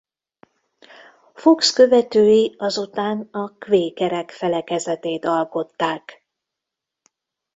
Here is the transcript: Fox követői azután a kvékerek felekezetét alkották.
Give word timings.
Fox 1.33 1.73
követői 1.73 2.55
azután 2.57 3.27
a 3.31 3.57
kvékerek 3.57 4.31
felekezetét 4.31 5.25
alkották. 5.25 6.25